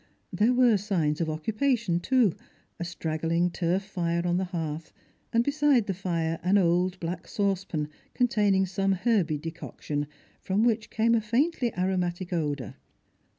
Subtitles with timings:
[0.33, 2.33] There were signs of occui^ation, too;
[2.79, 4.91] a strugghng turf fire on the hearth,
[5.31, 10.07] and beside the fire an old black saucepan containing some herby decoction,
[10.39, 12.77] from which came a faintly aromatic odour.